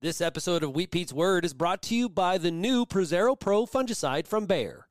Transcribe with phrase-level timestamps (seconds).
[0.00, 3.66] This episode of Wheat Pete's Word is brought to you by the new Prosaro Pro
[3.66, 4.86] fungicide from Bayer.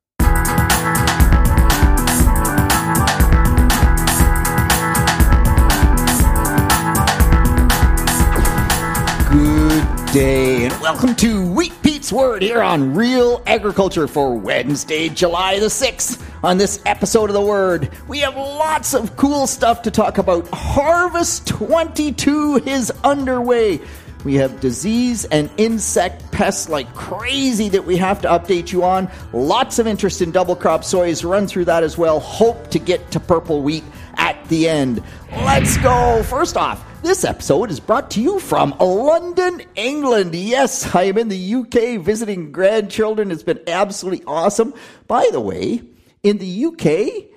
[9.30, 15.58] Good day, and welcome to Wheat Pete's Word here on Real Agriculture for Wednesday, July
[15.58, 16.22] the 6th.
[16.44, 20.46] On this episode of The Word, we have lots of cool stuff to talk about.
[20.52, 23.80] Harvest 22 is underway.
[24.24, 29.10] We have disease and insect pests like crazy that we have to update you on.
[29.32, 31.24] Lots of interest in double crop soys.
[31.24, 32.20] Run through that as well.
[32.20, 33.84] Hope to get to purple wheat
[34.16, 35.02] at the end.
[35.30, 36.22] Let's go.
[36.24, 40.34] First off, this episode is brought to you from London, England.
[40.34, 43.30] Yes, I am in the UK visiting grandchildren.
[43.30, 44.74] It's been absolutely awesome.
[45.06, 45.82] By the way,
[46.24, 47.30] in the UK,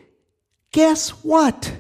[0.71, 1.71] guess what?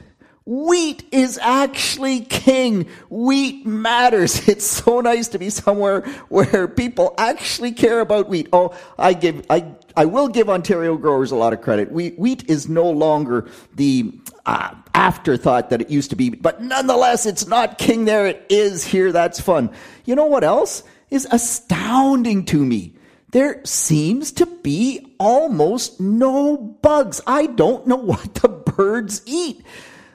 [0.51, 2.87] Wheat is actually king.
[3.09, 4.49] Wheat matters.
[4.51, 8.49] It's so nice to be somewhere where people actually care about wheat.
[8.51, 9.65] Oh, I give, I,
[9.95, 11.89] I will give Ontario growers a lot of credit.
[11.93, 14.13] Wheat, wheat is no longer the
[14.45, 18.27] uh, afterthought that it used to be, but nonetheless, it's not king there.
[18.27, 19.13] It is here.
[19.13, 19.69] That's fun.
[20.03, 22.93] You know what else is astounding to me?
[23.31, 27.21] There seems to be almost no bugs.
[27.25, 29.63] I don't know what the birds eat.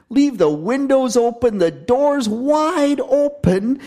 [0.08, 3.80] Leave the windows open, the doors wide open.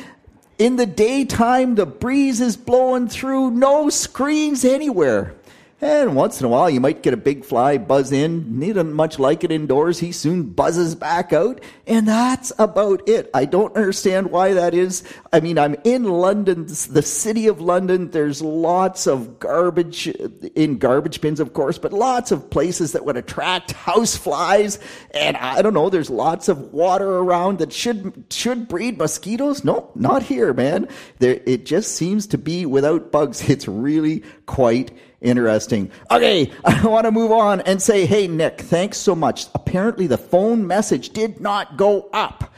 [0.58, 5.36] In the daytime, the breeze is blowing through, no screens anywhere.
[5.82, 8.62] And once in a while, you might get a big fly buzz in.
[8.62, 10.00] He doesn't much like it indoors.
[10.00, 11.62] He soon buzzes back out.
[11.88, 13.30] And that's about it.
[13.34, 15.04] I don't understand why that is.
[15.32, 18.12] I mean, I'm in London, the city of London.
[18.12, 23.16] There's lots of garbage in garbage bins, of course, but lots of places that would
[23.16, 24.80] attract house flies.
[25.12, 29.64] And I don't know, there's lots of water around that should, should breed mosquitoes.
[29.64, 30.90] No, not here, man.
[31.20, 33.50] There, it just seems to be without bugs.
[33.50, 34.92] It's really quite
[35.22, 35.92] interesting.
[36.12, 39.48] Okay, I want to move on and say, hey, Nick, thanks so much.
[39.56, 42.54] Apparently, the phone message did not go up.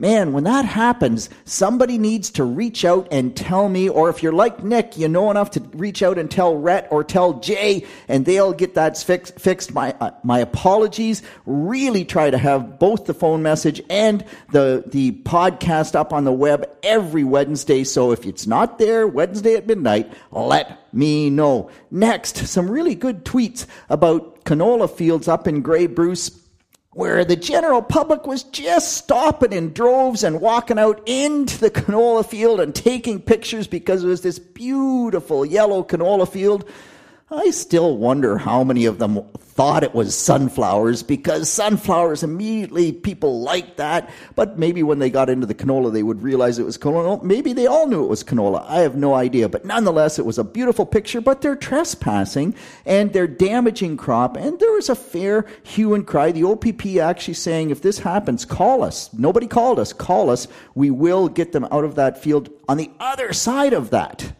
[0.00, 4.32] Man, when that happens, somebody needs to reach out and tell me, or if you're
[4.32, 8.24] like Nick, you know enough to reach out and tell Rhett or tell Jay, and
[8.24, 9.74] they'll get that fix, fixed.
[9.74, 11.22] My uh, my apologies.
[11.44, 16.32] Really try to have both the phone message and the the podcast up on the
[16.32, 17.84] web every Wednesday.
[17.84, 21.70] So if it's not there Wednesday at midnight, let me know.
[21.90, 26.40] Next, some really good tweets about canola fields up in Grey Bruce
[26.92, 32.26] where the general public was just stopping in droves and walking out into the canola
[32.26, 36.68] field and taking pictures because it was this beautiful yellow canola field.
[37.32, 43.42] I still wonder how many of them thought it was sunflowers because sunflowers immediately people
[43.42, 44.10] like that.
[44.34, 47.22] But maybe when they got into the canola, they would realize it was canola.
[47.22, 48.64] Maybe they all knew it was canola.
[48.68, 49.48] I have no idea.
[49.48, 51.20] But nonetheless, it was a beautiful picture.
[51.20, 52.52] But they're trespassing
[52.84, 54.36] and they're damaging crop.
[54.36, 56.32] And there was a fair hue and cry.
[56.32, 59.08] The OPP actually saying, if this happens, call us.
[59.12, 59.92] Nobody called us.
[59.92, 60.48] Call us.
[60.74, 62.50] We will get them out of that field.
[62.68, 64.32] On the other side of that,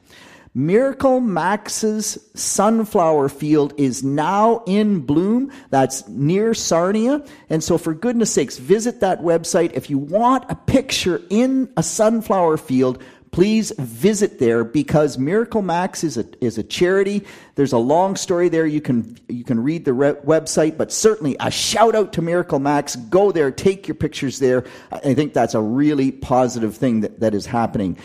[0.53, 5.53] Miracle Max's sunflower field is now in bloom.
[5.71, 7.25] That's near Sarnia.
[7.49, 9.73] And so, for goodness sakes, visit that website.
[9.75, 13.01] If you want a picture in a sunflower field,
[13.31, 17.25] please visit there because Miracle Max is a, is a charity.
[17.55, 18.67] There's a long story there.
[18.67, 22.59] You can, you can read the re- website, but certainly a shout out to Miracle
[22.59, 22.97] Max.
[22.97, 24.65] Go there, take your pictures there.
[24.91, 27.99] I think that's a really positive thing that, that is happening.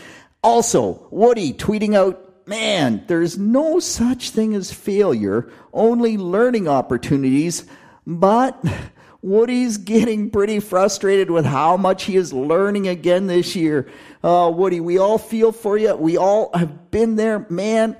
[0.44, 7.66] Also, Woody tweeting out man, there's no such thing as failure, only learning opportunities.
[8.06, 8.62] But
[9.22, 13.88] Woody's getting pretty frustrated with how much he is learning again this year.
[14.22, 15.96] Uh, Woody, we all feel for you.
[15.96, 17.46] We all have been there.
[17.50, 17.96] Man,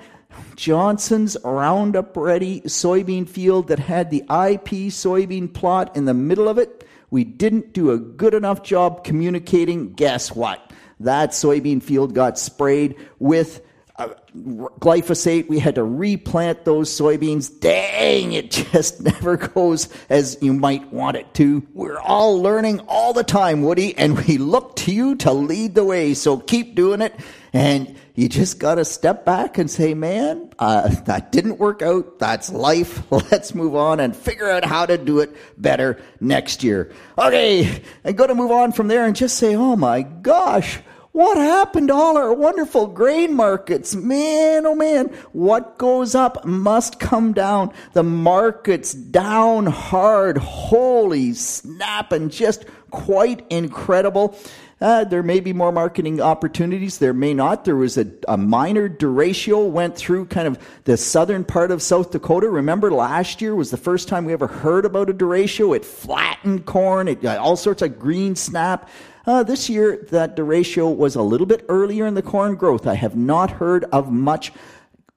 [0.54, 6.58] Johnson's Roundup Ready soybean field that had the IP soybean plot in the middle of
[6.58, 6.86] it.
[7.10, 9.94] We didn't do a good enough job communicating.
[9.94, 10.72] Guess what?
[11.00, 13.65] That soybean field got sprayed with
[13.98, 15.48] uh, glyphosate.
[15.48, 17.60] We had to replant those soybeans.
[17.60, 21.66] Dang, it just never goes as you might want it to.
[21.72, 25.84] We're all learning all the time, Woody, and we look to you to lead the
[25.84, 26.14] way.
[26.14, 27.14] So keep doing it.
[27.52, 32.18] And you just got to step back and say, man, uh, that didn't work out.
[32.18, 33.02] That's life.
[33.10, 36.92] Let's move on and figure out how to do it better next year.
[37.16, 37.82] Okay.
[38.04, 40.80] I'm going to move on from there and just say, oh my gosh.
[41.16, 43.94] What happened to all our wonderful grain markets?
[43.94, 47.72] Man, oh man, what goes up must come down.
[47.94, 50.36] The market's down hard.
[50.36, 54.38] Holy snap, and just quite incredible.
[54.78, 56.98] Uh, there may be more marketing opportunities.
[56.98, 57.64] There may not.
[57.64, 62.10] There was a, a minor derecho went through kind of the southern part of South
[62.10, 62.50] Dakota.
[62.50, 65.74] Remember last year was the first time we ever heard about a derecho.
[65.74, 67.08] It flattened corn.
[67.08, 68.90] It got all sorts of green snap.
[69.26, 72.86] Uh, this year, that derecho was a little bit earlier in the corn growth.
[72.86, 74.52] I have not heard of much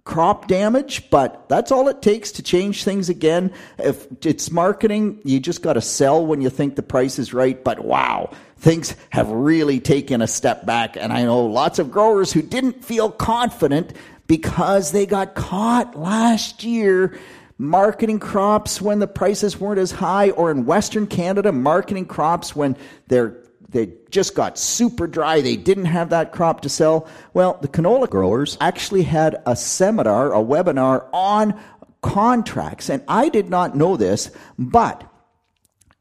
[0.04, 3.54] crop damage, but that's all it takes to change things again.
[3.78, 7.64] If it's marketing, you just got to sell when you think the price is right.
[7.64, 10.98] But wow, things have really taken a step back.
[10.98, 13.94] And I know lots of growers who didn't feel confident
[14.26, 17.16] because they got caught last year
[17.60, 22.76] marketing crops when the prices weren't as high, or in Western Canada, marketing crops when
[23.08, 23.36] they're
[23.72, 25.42] they just got super dry.
[25.42, 27.08] They didn't have that crop to sell.
[27.34, 31.60] Well, the canola growers actually had a seminar, a webinar on
[32.02, 32.90] contracts.
[32.90, 35.04] And I did not know this, but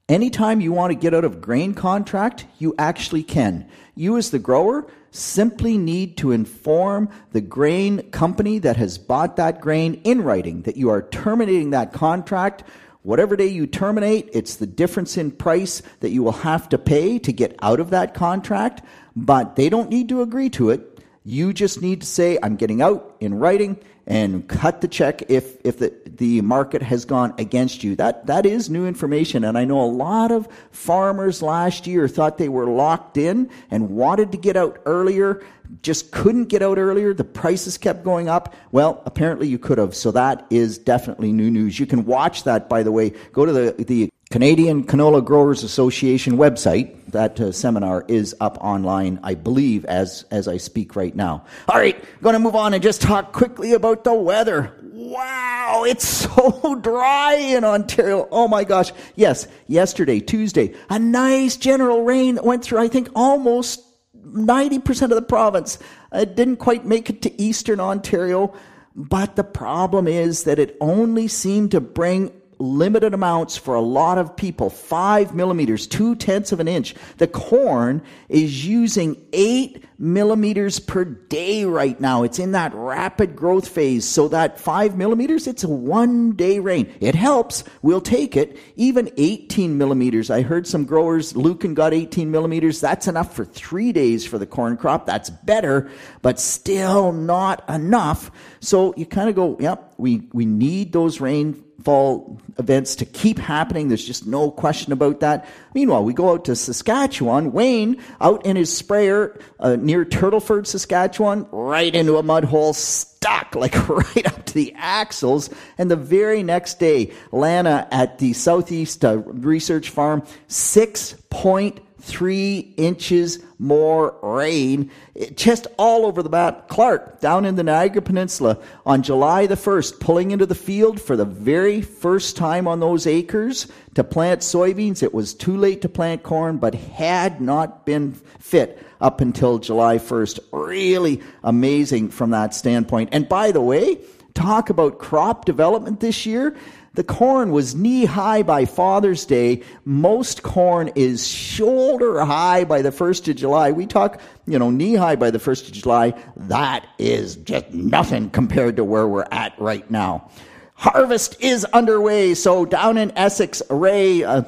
[0.08, 3.68] anytime you want to get out of grain contract, you actually can.
[3.94, 9.60] You, as the grower, simply need to inform the grain company that has bought that
[9.60, 12.62] grain in writing that you are terminating that contract
[13.08, 17.18] Whatever day you terminate, it's the difference in price that you will have to pay
[17.20, 18.84] to get out of that contract,
[19.16, 20.87] but they don't need to agree to it.
[21.28, 25.58] You just need to say, I'm getting out in writing and cut the check if,
[25.62, 27.94] if the, the market has gone against you.
[27.96, 29.44] That, that is new information.
[29.44, 33.90] And I know a lot of farmers last year thought they were locked in and
[33.90, 35.44] wanted to get out earlier
[35.82, 37.12] just couldn't get out earlier.
[37.12, 38.54] The prices kept going up.
[38.72, 39.94] Well, apparently you could have.
[39.94, 41.78] So that is definitely new news.
[41.78, 43.10] You can watch that, by the way.
[43.32, 46.97] Go to the, the Canadian Canola Growers Association website.
[47.08, 51.44] That uh, seminar is up online, I believe, as, as I speak right now.
[51.68, 54.74] All right, going to move on and just talk quickly about the weather.
[54.82, 58.28] Wow, it's so dry in Ontario.
[58.30, 58.92] Oh my gosh.
[59.16, 63.82] Yes, yesterday, Tuesday, a nice general rain went through, I think, almost
[64.16, 65.78] 90% of the province.
[66.12, 68.54] It didn't quite make it to eastern Ontario,
[68.94, 74.18] but the problem is that it only seemed to bring limited amounts for a lot
[74.18, 76.94] of people five millimeters, two tenths of an inch.
[77.18, 82.22] The corn is using eight millimeters per day right now.
[82.22, 84.04] It's in that rapid growth phase.
[84.04, 86.92] So that five millimeters, it's a one day rain.
[87.00, 87.64] It helps.
[87.82, 88.58] We'll take it.
[88.76, 90.30] Even 18 millimeters.
[90.30, 92.80] I heard some growers, Lucan got 18 millimeters.
[92.80, 95.06] That's enough for three days for the corn crop.
[95.06, 95.90] That's better,
[96.22, 98.30] but still not enough.
[98.60, 103.38] So you kind of go, yep, we, we need those rain fall events to keep
[103.38, 103.88] happening.
[103.88, 105.48] There's just no question about that.
[105.74, 107.52] Meanwhile, we go out to Saskatchewan.
[107.52, 113.54] Wayne, out in his sprayer uh, near Turtleford, Saskatchewan, right into a mud hole, stuck
[113.54, 115.50] like right up to the axles.
[115.76, 122.72] And the very next day, Lana at the Southeast uh, Research Farm, six point three
[122.76, 126.68] inches more rain eh, just all over the map.
[126.68, 131.16] Clark, down in the Niagara Peninsula, on July the 1st, pulling into the field for
[131.16, 135.02] the very first time on those acres to plant soybeans.
[135.02, 139.98] It was too late to plant corn, but had not been fit up until July
[139.98, 140.40] 1st.
[140.52, 143.10] Really amazing from that standpoint.
[143.12, 143.98] And by the way,
[144.34, 146.56] talk about crop development this year.
[146.98, 149.62] The corn was knee high by Father's Day.
[149.84, 153.70] Most corn is shoulder high by the 1st of July.
[153.70, 156.14] We talk, you know, knee high by the 1st of July.
[156.36, 160.28] That is just nothing compared to where we're at right now.
[160.74, 162.34] Harvest is underway.
[162.34, 164.42] So down in Essex, Ray, uh,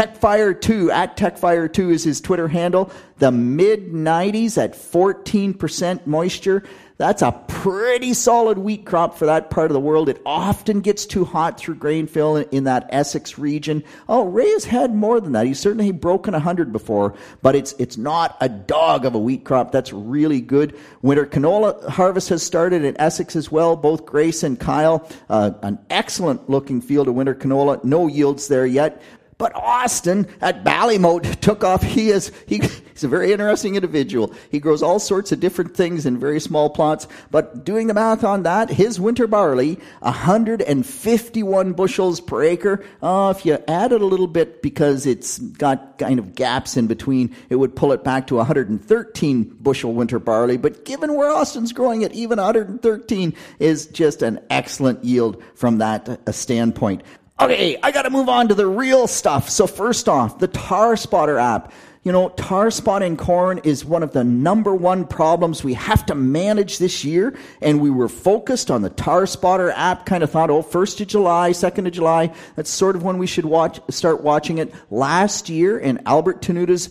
[0.00, 2.90] Techfire 2, at Techfire 2 is his Twitter handle.
[3.18, 6.62] The mid 90s at 14% moisture.
[6.96, 10.08] That's a pretty solid wheat crop for that part of the world.
[10.08, 13.84] It often gets too hot through grain fill in that Essex region.
[14.08, 15.46] Oh, Ray has had more than that.
[15.46, 19.70] He's certainly broken 100 before, but it's, it's not a dog of a wheat crop.
[19.70, 20.78] That's really good.
[21.02, 23.76] Winter canola harvest has started in Essex as well.
[23.76, 27.82] Both Grace and Kyle, uh, an excellent looking field of winter canola.
[27.84, 29.02] No yields there yet.
[29.40, 31.82] But Austin at Ballymote took off.
[31.82, 34.34] He is he, he's a very interesting individual.
[34.50, 37.08] He grows all sorts of different things in very small plots.
[37.30, 42.84] But doing the math on that, his winter barley, 151 bushels per acre.
[43.02, 46.86] Uh, if you add it a little bit because it's got kind of gaps in
[46.86, 50.58] between, it would pull it back to 113 bushel winter barley.
[50.58, 56.20] But given where Austin's growing it, even 113 is just an excellent yield from that
[56.34, 57.02] standpoint.
[57.40, 59.48] Okay, I got to move on to the real stuff.
[59.48, 61.72] So first off, the tar spotter app.
[62.02, 66.14] You know, tar spotting corn is one of the number one problems we have to
[66.14, 67.38] manage this year.
[67.62, 71.08] And we were focused on the tar spotter app, kind of thought, oh, 1st of
[71.08, 72.32] July, 2nd of July.
[72.56, 74.74] That's sort of when we should watch, start watching it.
[74.90, 76.90] Last year in Albert Tenuta's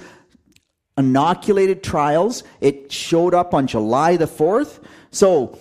[0.98, 2.44] inoculated trials.
[2.60, 4.79] It showed up on July the 4th.
[5.12, 5.58] So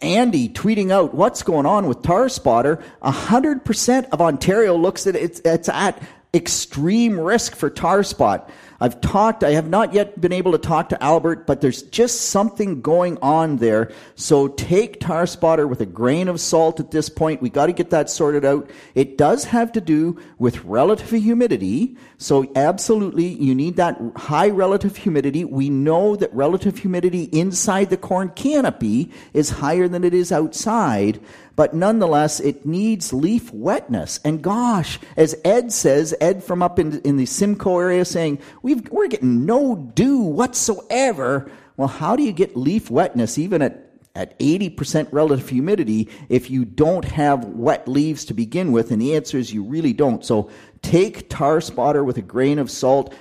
[0.00, 2.82] Andy tweeting out what's going on with Tar Spotter.
[3.02, 6.00] 100% of Ontario looks at it, it's, it's at
[6.34, 8.50] extreme risk for tar spot.
[8.82, 12.22] I've talked, I have not yet been able to talk to Albert, but there's just
[12.22, 13.92] something going on there.
[14.16, 17.40] So take tar spotter with a grain of salt at this point.
[17.40, 18.68] We got to get that sorted out.
[18.96, 21.96] It does have to do with relative humidity.
[22.18, 25.44] So absolutely, you need that high relative humidity.
[25.44, 31.20] We know that relative humidity inside the corn canopy is higher than it is outside
[31.56, 34.20] but nonetheless, it needs leaf wetness.
[34.24, 38.74] And gosh, as Ed says, Ed from up in, in the Simcoe area saying, we
[38.74, 41.50] are getting no dew whatsoever.
[41.76, 46.66] Well, how do you get leaf wetness even at at 80% relative humidity if you
[46.66, 48.90] don't have wet leaves to begin with?
[48.90, 50.24] And the answer is you really don't.
[50.24, 50.50] So
[50.82, 53.14] take tar spotter with a grain of salt.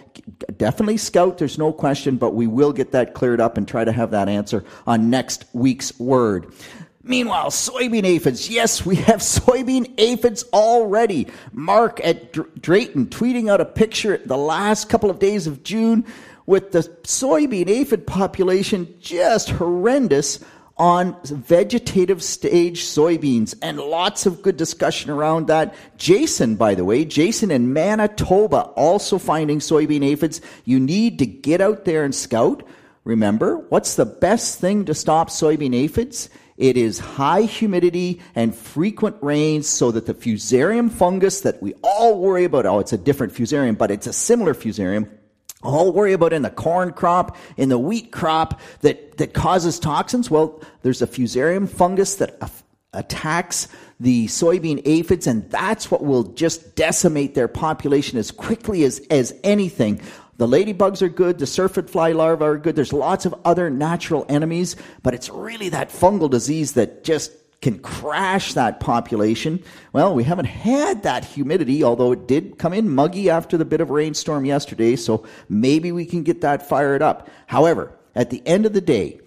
[0.58, 3.92] Definitely scout, there's no question, but we will get that cleared up and try to
[3.92, 6.54] have that answer on next week's word.
[7.04, 8.50] Meanwhile, soybean aphids.
[8.50, 11.28] Yes, we have soybean aphids already.
[11.52, 12.32] Mark at
[12.62, 16.06] Drayton tweeting out a picture the last couple of days of June
[16.46, 20.40] with the soybean aphid population just horrendous
[20.78, 25.76] on vegetative stage soybeans and lots of good discussion around that.
[25.98, 30.42] Jason, by the way, Jason in Manitoba also finding soybean aphids.
[30.66, 32.64] You need to get out there and scout.
[33.04, 36.30] Remember, what's the best thing to stop soybean aphids?
[36.62, 42.20] It is high humidity and frequent rains so that the fusarium fungus that we all
[42.20, 45.10] worry about, oh, it's a different fusarium, but it's a similar fusarium,
[45.64, 50.30] all worry about in the corn crop, in the wheat crop that, that causes toxins.
[50.30, 52.40] Well, there's a fusarium fungus that
[52.94, 53.68] attacks
[54.00, 59.34] the soybean aphids, and that's what will just decimate their population as quickly as, as
[59.44, 60.00] anything.
[60.42, 62.76] The ladybugs are good, the syrphid fly larvae are good.
[62.76, 67.32] There's lots of other natural enemies, but it's really that fungal disease that just
[67.62, 69.64] can crash that population.
[69.94, 73.82] Well, we haven't had that humidity, although it did come in muggy after the bit
[73.82, 77.30] of rainstorm yesterday, so maybe we can get that fired up.
[77.46, 79.20] However, at the end of the day,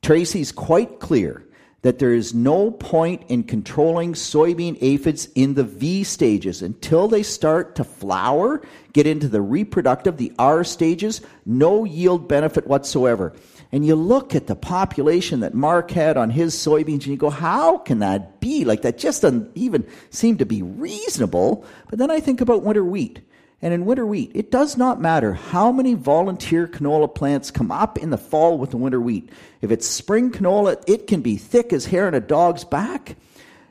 [0.00, 1.44] Tracy's quite clear
[1.82, 7.22] that there is no point in controlling soybean aphids in the V stages until they
[7.22, 8.62] start to flower,
[8.92, 13.32] get into the reproductive, the R stages, no yield benefit whatsoever.
[13.72, 17.30] And you look at the population that Mark had on his soybeans and you go,
[17.30, 18.64] how can that be?
[18.64, 21.64] Like that just doesn't even seem to be reasonable.
[21.90, 23.20] But then I think about winter wheat.
[23.64, 27.96] And in winter wheat, it does not matter how many volunteer canola plants come up
[27.96, 29.30] in the fall with the winter wheat.
[29.60, 33.16] If it's spring canola, it can be thick as hair on a dog's back.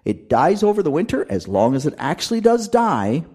[0.05, 3.25] It dies over the winter as long as it actually does die.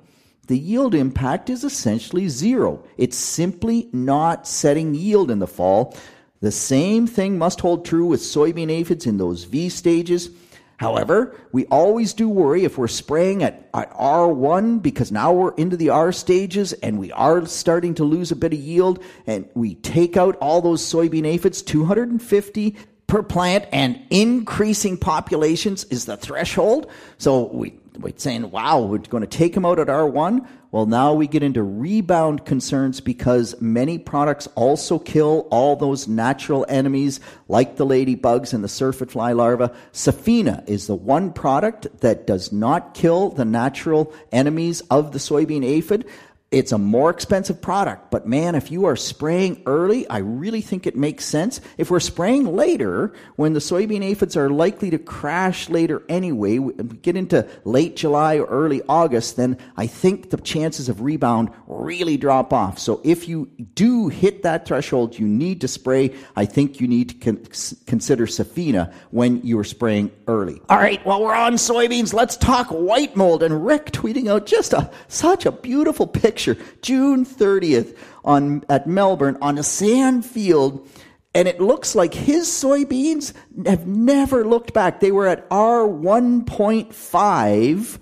[0.47, 2.83] The yield impact is essentially zero.
[2.97, 5.95] It's simply not setting yield in the fall.
[6.41, 10.31] The same thing must hold true with soybean aphids in those V stages.
[10.79, 15.77] However, we always do worry if we're spraying at, at, R1 because now we're into
[15.77, 19.77] the R stages and we are starting to lose a bit of yield and we
[19.77, 26.91] take out all those soybean aphids, 250 per plant and increasing populations is the threshold.
[27.19, 30.47] So we, we're saying, wow, we're going to take them out at R1.
[30.77, 36.67] Well, now we get into rebound concerns because many products also kill all those natural
[36.69, 37.19] enemies
[37.49, 39.73] like the ladybugs and the syrphid fly larvae.
[39.95, 45.65] Sefina is the one product that does not kill the natural enemies of the soybean
[45.65, 46.05] aphid.
[46.53, 50.87] It's a more expensive product, but man, if you are spraying early, I really think
[50.87, 51.61] it makes sense.
[51.77, 56.73] If we're spraying later, when the soybean aphids are likely to crash later anyway, we
[56.99, 62.17] get into late July or early August, then I think the chances of rebound really
[62.17, 62.79] drop off.
[62.79, 66.15] So if you do hit that threshold, you need to spray.
[66.37, 67.45] I think you need to con-
[67.87, 70.63] consider Sefina when you are spraying early.
[70.69, 72.15] All right, while we're on soybeans.
[72.15, 73.43] Let's talk white mold.
[73.43, 78.87] And Rick tweeting out just a, such a beautiful picture picture, June 30th on, at
[78.87, 80.87] Melbourne on a sand field.
[81.35, 83.33] And it looks like his soybeans
[83.67, 85.01] have never looked back.
[85.01, 87.99] They were at R1.5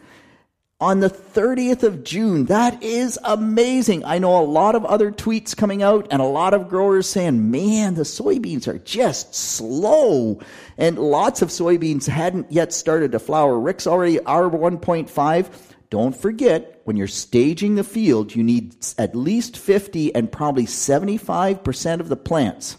[0.80, 2.46] on the 30th of June.
[2.46, 4.04] That is amazing.
[4.04, 7.50] I know a lot of other tweets coming out and a lot of growers saying,
[7.50, 10.40] man, the soybeans are just slow.
[10.76, 13.58] And lots of soybeans hadn't yet started to flower.
[13.58, 15.73] Rick's already R1.5.
[15.90, 22.00] Don't forget, when you're staging the field, you need at least 50 and probably 75%
[22.00, 22.78] of the plants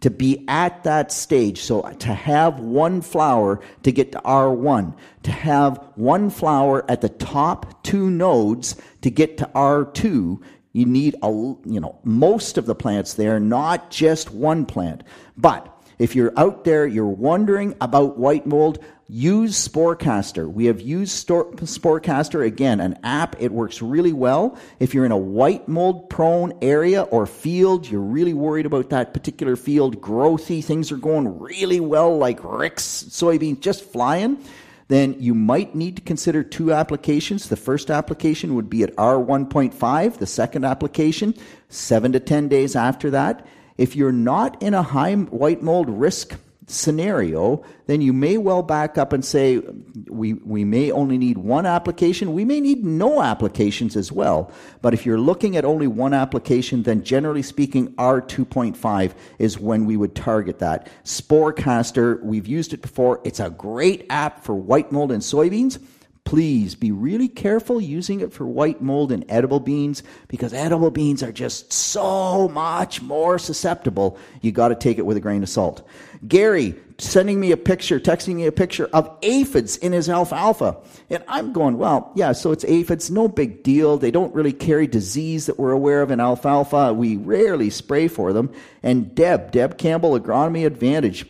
[0.00, 1.60] to be at that stage.
[1.60, 7.08] So to have one flower to get to R1, to have one flower at the
[7.08, 10.40] top two nodes to get to R2,
[10.72, 15.02] You need a, you know, most of the plants there, not just one plant.
[15.36, 15.66] But
[15.98, 18.78] if you're out there, you're wondering about white mold,
[19.10, 20.50] use Sporecaster.
[20.50, 23.36] We have used Sporecaster, again, an app.
[23.40, 24.56] It works really well.
[24.78, 29.12] If you're in a white mold prone area or field, you're really worried about that
[29.12, 34.42] particular field, growthy, things are going really well, like Rick's soybeans just flying
[34.88, 37.48] then you might need to consider two applications.
[37.48, 41.32] The first application would be at R1.5, the second application,
[41.68, 43.46] seven to 10 days after that.
[43.78, 46.36] If you're not in a high white mold risk
[46.70, 49.60] scenario, then you may well back up and say,
[50.08, 52.32] we, we may only need one application.
[52.32, 54.50] We may need no applications as well.
[54.80, 59.96] But if you're looking at only one application, then generally speaking, R2.5 is when we
[59.96, 60.88] would target that.
[61.04, 63.20] Sporecaster, we've used it before.
[63.24, 65.78] It's a great app for white mold and soybeans
[66.24, 71.22] please be really careful using it for white mold and edible beans because edible beans
[71.22, 74.18] are just so much more susceptible.
[74.40, 75.86] You got to take it with a grain of salt.
[76.26, 80.76] Gary sending me a picture, texting me a picture of aphids in his alfalfa.
[81.08, 83.96] And I'm going, well, yeah, so it's aphids, no big deal.
[83.96, 86.92] They don't really carry disease that we're aware of in alfalfa.
[86.92, 88.52] We rarely spray for them.
[88.82, 91.26] And Deb, Deb Campbell, Agronomy Advantage,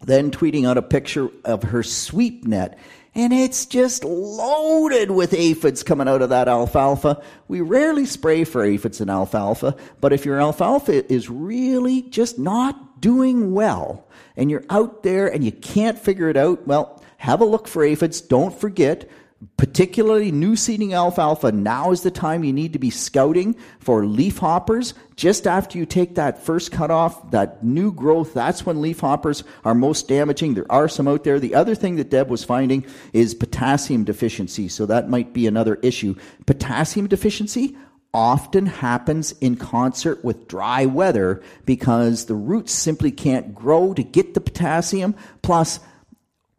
[0.00, 2.78] then tweeting out a picture of her sweep net
[3.14, 7.22] and it's just loaded with aphids coming out of that alfalfa.
[7.48, 13.00] We rarely spray for aphids in alfalfa, but if your alfalfa is really just not
[13.00, 17.44] doing well and you're out there and you can't figure it out, well, have a
[17.44, 18.20] look for aphids.
[18.20, 19.10] Don't forget,
[19.56, 24.38] particularly new seeding alfalfa, now is the time you need to be scouting for leaf
[24.38, 24.92] hoppers.
[25.16, 29.44] Just after you take that first cut off, that new growth, that's when leaf hoppers
[29.64, 30.54] are most damaging.
[30.54, 31.40] There are some out there.
[31.40, 34.68] The other thing that Deb was finding is potassium deficiency.
[34.68, 36.16] So that might be another issue.
[36.46, 37.76] Potassium deficiency
[38.12, 44.34] often happens in concert with dry weather because the roots simply can't grow to get
[44.34, 45.14] the potassium.
[45.42, 45.80] Plus,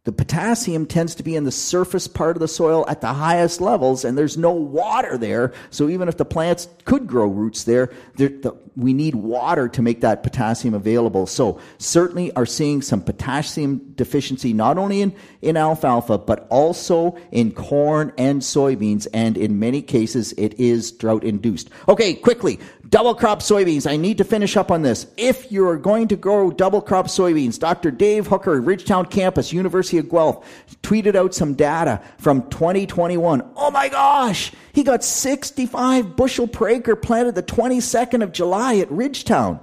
[0.04, 3.62] the potassium tends to be in the surface part of the soil at the highest
[3.62, 5.54] levels, and there's no water there.
[5.70, 10.02] So even if the plants could grow roots there, the, we need water to make
[10.02, 11.28] that potassium available.
[11.28, 17.52] So certainly are seeing some potassium deficiency not only in, in alfalfa, but also in
[17.52, 21.70] corn and soybeans, and in many cases it is drought induced.
[21.88, 22.60] Okay, quickly,
[22.92, 23.90] Double crop soybeans.
[23.90, 25.08] I need to finish up on this.
[25.16, 27.90] If you're going to grow double crop soybeans, Dr.
[27.90, 30.46] Dave Hooker, Ridgetown campus, University of Guelph,
[30.82, 33.52] tweeted out some data from 2021.
[33.56, 34.52] Oh my gosh!
[34.74, 39.60] He got 65 bushel per acre planted the 22nd of July at Ridgetown.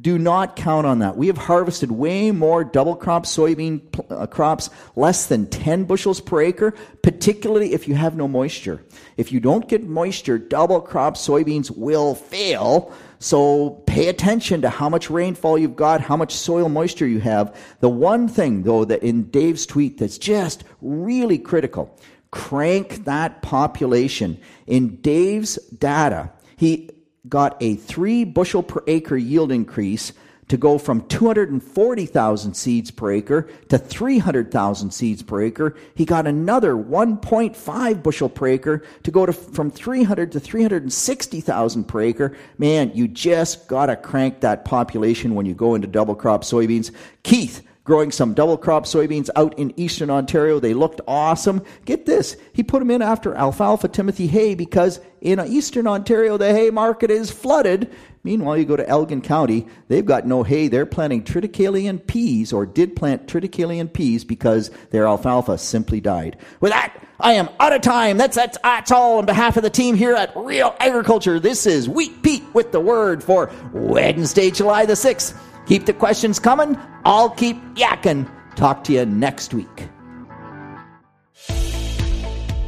[0.00, 1.16] Do not count on that.
[1.16, 6.40] We have harvested way more double crop soybean uh, crops, less than 10 bushels per
[6.40, 8.82] acre, particularly if you have no moisture.
[9.16, 12.92] If you don't get moisture, double crop soybeans will fail.
[13.18, 17.54] So pay attention to how much rainfall you've got, how much soil moisture you have.
[17.80, 21.94] The one thing, though, that in Dave's tweet that's just really critical
[22.30, 24.40] crank that population.
[24.66, 26.90] In Dave's data, he
[27.28, 30.12] got a three bushel per acre yield increase
[30.50, 35.76] to go from 240,000 seeds per acre to 300,000 seeds per acre.
[35.94, 42.00] He got another 1.5 bushel per acre to go to from 300 to 360,000 per
[42.00, 42.36] acre.
[42.58, 46.90] Man, you just got to crank that population when you go into double crop soybeans.
[47.22, 50.60] Keith, growing some double crop soybeans out in eastern Ontario.
[50.60, 51.60] They looked awesome.
[51.86, 56.52] Get this, he put them in after alfalfa Timothy hay because in eastern Ontario the
[56.52, 57.92] hay market is flooded.
[58.22, 60.68] Meanwhile, you go to Elgin County, they've got no hay.
[60.68, 66.00] They're planting triticale and peas or did plant triticale and peas because their alfalfa simply
[66.00, 66.36] died.
[66.60, 68.18] With that, I am out of time.
[68.18, 71.40] That's, that's, that's all on behalf of the team here at Real Agriculture.
[71.40, 75.34] This is Wheat Pete with the word for Wednesday, July the 6th.
[75.70, 76.76] Keep the questions coming.
[77.04, 78.28] I'll keep yakking.
[78.56, 79.88] Talk to you next week.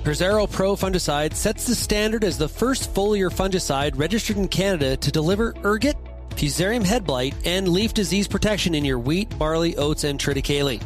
[0.04, 5.10] Prosaro Pro fungicide sets the standard as the first foliar fungicide registered in Canada to
[5.10, 5.96] deliver ergot,
[6.36, 10.80] fusarium head blight, and leaf disease protection in your wheat, barley, oats, and triticale.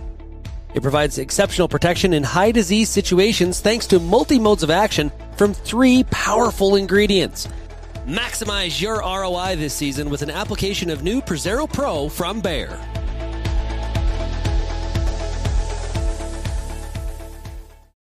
[0.74, 5.52] It provides exceptional protection in high disease situations thanks to multi modes of action from
[5.52, 7.46] three powerful ingredients–
[8.07, 12.79] Maximize your ROI this season with an application of new Prosaro Pro from Bayer.